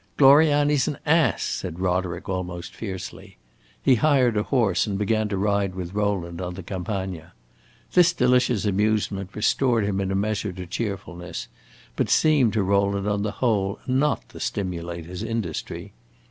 [0.17, 3.37] "Gloriani 's an ass!" said Roderick, almost fiercely.
[3.83, 7.33] He hired a horse and began to ride with Rowland on the Campagna.
[7.93, 11.49] This delicious amusement restored him in a measure to cheerfulness,
[11.95, 15.93] but seemed to Rowland on the whole not to stimulate his industry.